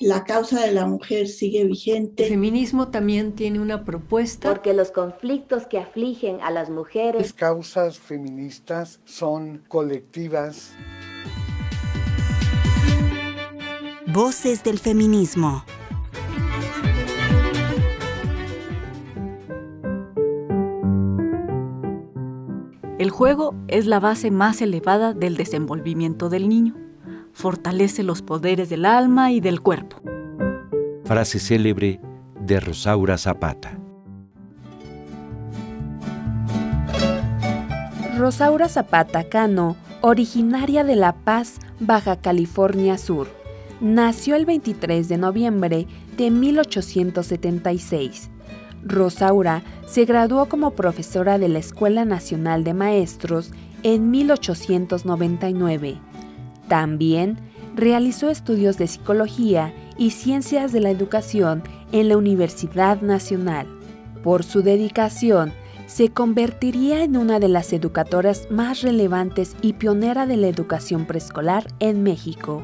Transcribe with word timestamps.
la 0.00 0.24
causa 0.24 0.60
de 0.60 0.72
la 0.72 0.86
mujer 0.86 1.26
sigue 1.26 1.64
vigente. 1.64 2.24
El 2.24 2.30
feminismo 2.30 2.88
también 2.88 3.32
tiene 3.32 3.60
una 3.60 3.84
propuesta. 3.84 4.48
Porque 4.48 4.72
los 4.72 4.90
conflictos 4.90 5.66
que 5.66 5.78
afligen 5.78 6.40
a 6.40 6.50
las 6.50 6.70
mujeres. 6.70 7.20
Las 7.20 7.32
causas 7.32 7.98
feministas 7.98 9.00
son 9.04 9.64
colectivas. 9.68 10.72
Voces 14.06 14.62
del 14.62 14.78
feminismo. 14.78 15.64
El 22.98 23.10
juego 23.10 23.54
es 23.68 23.86
la 23.86 24.00
base 24.00 24.30
más 24.30 24.60
elevada 24.60 25.12
del 25.12 25.36
desenvolvimiento 25.36 26.28
del 26.28 26.48
niño. 26.48 26.87
Fortalece 27.38 28.02
los 28.02 28.20
poderes 28.20 28.68
del 28.68 28.84
alma 28.84 29.30
y 29.30 29.38
del 29.38 29.60
cuerpo. 29.60 30.02
Frase 31.04 31.38
célebre 31.38 32.00
de 32.40 32.58
Rosaura 32.58 33.16
Zapata. 33.16 33.78
Rosaura 38.16 38.68
Zapata 38.68 39.28
Cano, 39.28 39.76
originaria 40.00 40.82
de 40.82 40.96
La 40.96 41.12
Paz, 41.12 41.60
Baja 41.78 42.16
California 42.16 42.98
Sur, 42.98 43.28
nació 43.80 44.34
el 44.34 44.44
23 44.44 45.08
de 45.08 45.18
noviembre 45.18 45.86
de 46.16 46.32
1876 46.32 48.30
Rosaura 48.84 49.62
se 49.86 50.04
graduó 50.04 50.48
como 50.48 50.72
profesora 50.72 51.38
de 51.38 51.48
la 51.48 51.60
Escuela 51.60 52.04
Nacional 52.04 52.64
de 52.64 52.74
Maestros 52.74 53.52
en 53.84 54.10
1899. 54.10 56.07
También 56.68 57.38
realizó 57.74 58.30
estudios 58.30 58.76
de 58.78 58.86
psicología 58.86 59.74
y 59.96 60.10
ciencias 60.10 60.72
de 60.72 60.80
la 60.80 60.90
educación 60.90 61.62
en 61.92 62.08
la 62.08 62.16
Universidad 62.16 63.00
Nacional. 63.00 63.66
Por 64.22 64.44
su 64.44 64.62
dedicación, 64.62 65.52
se 65.86 66.10
convertiría 66.10 67.02
en 67.02 67.16
una 67.16 67.38
de 67.38 67.48
las 67.48 67.72
educadoras 67.72 68.48
más 68.50 68.82
relevantes 68.82 69.56
y 69.62 69.72
pionera 69.72 70.26
de 70.26 70.36
la 70.36 70.48
educación 70.48 71.06
preescolar 71.06 71.66
en 71.80 72.02
México. 72.02 72.62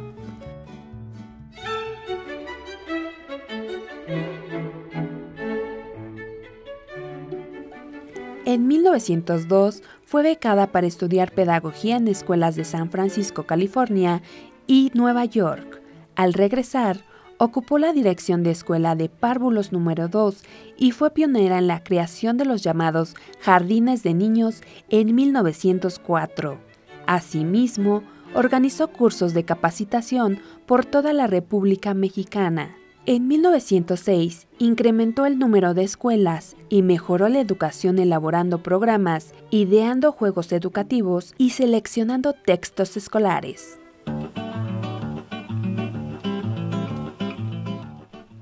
En 8.46 8.68
1902 8.68 9.82
fue 10.04 10.22
becada 10.22 10.66
para 10.66 10.86
estudiar 10.86 11.32
pedagogía 11.32 11.96
en 11.96 12.08
escuelas 12.08 12.56
de 12.56 12.64
San 12.64 12.90
Francisco, 12.90 13.44
California 13.44 14.20
y 14.66 14.90
Nueva 14.92 15.24
York. 15.24 15.80
Al 16.14 16.34
regresar, 16.34 17.06
ocupó 17.38 17.78
la 17.78 17.94
dirección 17.94 18.42
de 18.42 18.50
escuela 18.50 18.96
de 18.96 19.08
párvulos 19.08 19.72
número 19.72 20.08
2 20.08 20.42
y 20.76 20.90
fue 20.90 21.10
pionera 21.12 21.56
en 21.56 21.68
la 21.68 21.82
creación 21.82 22.36
de 22.36 22.44
los 22.44 22.62
llamados 22.62 23.14
jardines 23.40 24.02
de 24.02 24.12
niños 24.12 24.60
en 24.90 25.14
1904. 25.14 26.58
Asimismo, 27.06 28.02
organizó 28.34 28.88
cursos 28.88 29.32
de 29.32 29.44
capacitación 29.44 30.38
por 30.66 30.84
toda 30.84 31.14
la 31.14 31.26
República 31.26 31.94
Mexicana. 31.94 32.76
En 33.06 33.28
1906 33.28 34.46
incrementó 34.58 35.26
el 35.26 35.38
número 35.38 35.74
de 35.74 35.82
escuelas 35.82 36.56
y 36.70 36.80
mejoró 36.80 37.28
la 37.28 37.38
educación 37.38 37.98
elaborando 37.98 38.62
programas, 38.62 39.34
ideando 39.50 40.10
juegos 40.10 40.52
educativos 40.52 41.34
y 41.36 41.50
seleccionando 41.50 42.32
textos 42.32 42.96
escolares. 42.96 43.78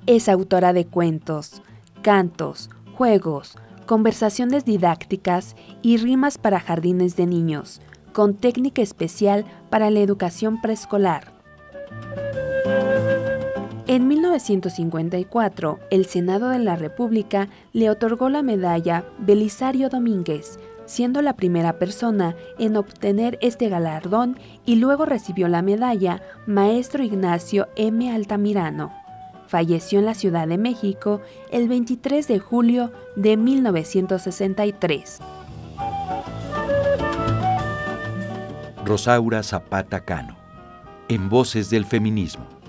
Es 0.06 0.28
autora 0.28 0.72
de 0.72 0.86
cuentos, 0.86 1.60
cantos, 2.02 2.70
juegos, 2.94 3.58
conversaciones 3.86 4.64
didácticas 4.64 5.56
y 5.83 5.96
rimas 5.96 6.39
para 6.39 6.61
jardines 6.61 7.17
de 7.17 7.27
niños, 7.27 7.80
con 8.12 8.36
técnica 8.36 8.80
especial 8.80 9.44
para 9.70 9.90
la 9.90 9.98
educación 9.98 10.61
preescolar. 10.61 11.31
En 13.92 14.08
1954, 14.08 15.79
el 15.91 16.07
Senado 16.07 16.48
de 16.48 16.58
la 16.58 16.77
República 16.77 17.51
le 17.75 17.91
otorgó 17.91 18.30
la 18.30 18.42
medalla 18.42 19.05
Belisario 19.19 19.91
Domínguez, 19.91 20.58
siendo 20.86 21.20
la 21.20 21.36
primera 21.36 21.79
persona 21.79 22.35
en 22.58 22.77
obtener 22.77 23.36
este 23.42 23.69
galardón 23.69 24.39
y 24.64 24.77
luego 24.77 25.05
recibió 25.05 25.47
la 25.47 25.61
medalla 25.61 26.23
Maestro 26.47 27.05
Ignacio 27.05 27.69
M. 27.77 28.11
Altamirano. 28.11 28.95
Falleció 29.47 29.98
en 29.98 30.07
la 30.07 30.14
Ciudad 30.14 30.48
de 30.48 30.57
México 30.57 31.20
el 31.51 31.69
23 31.69 32.27
de 32.29 32.39
julio 32.39 32.92
de 33.14 33.36
1963. 33.36 35.19
Rosaura 38.86 39.42
Zapata 39.42 40.03
Cano, 40.03 40.35
en 41.09 41.29
Voces 41.29 41.69
del 41.69 41.85
Feminismo. 41.85 42.61